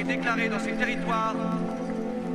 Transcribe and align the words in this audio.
est 0.00 0.04
déclaré 0.04 0.48
dans 0.48 0.58
ces 0.58 0.72
territoires 0.72 1.34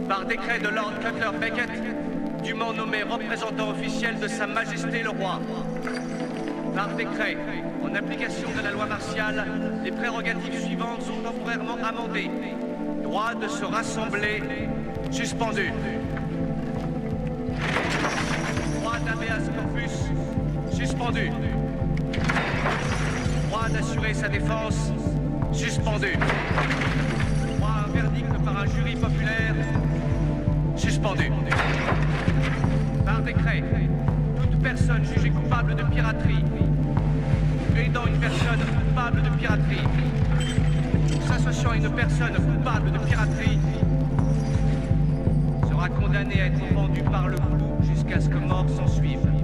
par 0.08 0.26
décret 0.26 0.60
de 0.60 0.68
Lord 0.68 0.94
Cutler 1.00 1.38
Beckett, 1.40 2.44
dûment 2.44 2.74
nommé 2.74 3.02
représentant 3.02 3.72
officiel 3.72 4.20
de 4.20 4.28
Sa 4.28 4.46
Majesté 4.46 5.02
le 5.02 5.10
Roi. 5.10 5.40
Par 6.76 6.90
décret, 6.90 7.38
en 7.84 7.96
application 7.96 8.50
de 8.56 8.64
la 8.64 8.72
loi 8.72 8.86
martiale, 8.86 9.46
les 9.84 9.92
prérogatives 9.92 10.64
suivantes 10.64 11.02
sont 11.02 11.22
temporairement 11.24 11.78
amendées. 11.84 12.30
Droit 13.02 13.34
de 13.34 13.48
se 13.48 13.66
rassembler 13.66 14.44
suspendu. 15.10 15.72
Droit 18.80 19.00
d'habeas 19.00 19.50
corpus 19.56 20.76
suspendu. 20.78 21.32
Droit 23.50 23.70
d'assurer 23.70 24.14
sa 24.14 24.28
défense 24.28 24.92
suspendu. 25.52 26.16
Un 28.66 28.76
jury 28.76 28.96
populaire 28.96 29.56
suspendu. 30.76 31.32
Par 33.06 33.22
décret, 33.22 33.64
toute 34.42 34.62
personne 34.62 35.04
jugée 35.06 35.30
coupable 35.30 35.76
de 35.76 35.84
piraterie, 35.84 36.44
aidant 37.78 38.06
une 38.08 38.20
personne 38.20 38.60
coupable 38.60 39.22
de 39.22 39.30
piraterie, 39.30 39.88
s'associant 41.28 41.72
à 41.72 41.76
une 41.78 41.90
personne 41.92 42.34
coupable 42.34 42.92
de 42.92 42.98
piraterie, 43.00 43.60
sera 45.70 45.90
condamnée 45.90 46.42
à 46.42 46.46
être 46.48 46.74
pendue 46.74 47.04
par 47.04 47.28
le 47.28 47.38
cou 47.38 47.84
jusqu'à 47.84 48.20
ce 48.20 48.30
que 48.30 48.38
mort 48.38 48.66
s'en 48.70 48.88
suive. 48.88 49.35